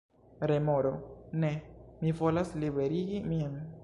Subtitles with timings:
[0.51, 0.93] Remoro:
[1.43, 1.51] "Ne.
[2.01, 3.61] Mi volas liberigi min!"